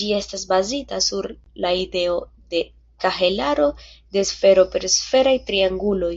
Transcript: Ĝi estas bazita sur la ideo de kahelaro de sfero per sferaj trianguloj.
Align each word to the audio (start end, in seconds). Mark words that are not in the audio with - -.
Ĝi 0.00 0.04
estas 0.16 0.42
bazita 0.50 1.00
sur 1.06 1.26
la 1.64 1.72
ideo 1.84 2.18
de 2.54 2.60
kahelaro 3.06 3.66
de 4.18 4.24
sfero 4.30 4.66
per 4.76 4.86
sferaj 4.98 5.34
trianguloj. 5.50 6.14